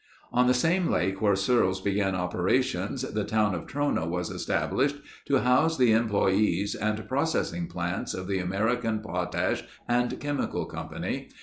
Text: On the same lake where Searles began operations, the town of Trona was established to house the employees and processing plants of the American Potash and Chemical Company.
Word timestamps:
On 0.33 0.47
the 0.47 0.53
same 0.55 0.89
lake 0.89 1.21
where 1.21 1.35
Searles 1.35 1.79
began 1.79 2.15
operations, 2.15 3.03
the 3.03 3.23
town 3.23 3.53
of 3.53 3.67
Trona 3.67 4.09
was 4.09 4.31
established 4.31 4.95
to 5.27 5.37
house 5.41 5.77
the 5.77 5.91
employees 5.91 6.73
and 6.73 7.07
processing 7.07 7.67
plants 7.67 8.15
of 8.15 8.25
the 8.25 8.39
American 8.39 9.01
Potash 9.03 9.63
and 9.87 10.19
Chemical 10.19 10.65
Company. 10.65 11.29